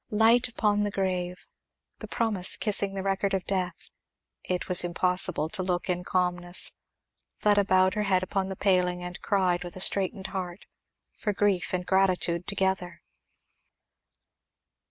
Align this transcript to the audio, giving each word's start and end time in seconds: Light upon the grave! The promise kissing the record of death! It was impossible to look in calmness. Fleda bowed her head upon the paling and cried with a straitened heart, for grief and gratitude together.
Light 0.09 0.47
upon 0.47 0.81
the 0.81 0.89
grave! 0.89 1.47
The 1.99 2.07
promise 2.07 2.55
kissing 2.57 2.95
the 2.95 3.03
record 3.03 3.35
of 3.35 3.45
death! 3.45 3.91
It 4.43 4.67
was 4.67 4.83
impossible 4.83 5.47
to 5.49 5.61
look 5.61 5.91
in 5.91 6.03
calmness. 6.03 6.71
Fleda 7.35 7.63
bowed 7.65 7.93
her 7.93 8.01
head 8.01 8.23
upon 8.23 8.49
the 8.49 8.55
paling 8.55 9.03
and 9.03 9.21
cried 9.21 9.63
with 9.63 9.75
a 9.75 9.79
straitened 9.79 10.25
heart, 10.33 10.65
for 11.13 11.33
grief 11.33 11.71
and 11.71 11.85
gratitude 11.85 12.47
together. 12.47 13.03